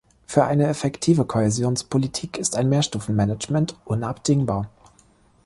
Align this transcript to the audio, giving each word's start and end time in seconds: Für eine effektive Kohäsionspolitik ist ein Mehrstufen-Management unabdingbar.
Für 0.25 0.45
eine 0.45 0.65
effektive 0.65 1.25
Kohäsionspolitik 1.25 2.39
ist 2.39 2.55
ein 2.55 2.69
Mehrstufen-Management 2.69 3.75
unabdingbar. 3.85 4.67